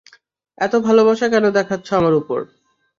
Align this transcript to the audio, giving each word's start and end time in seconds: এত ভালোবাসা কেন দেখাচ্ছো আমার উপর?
এত 0.57 0.73
ভালোবাসা 0.79 1.25
কেন 1.27 1.45
দেখাচ্ছো 1.49 1.91
আমার 1.95 2.13
উপর? 2.13 2.39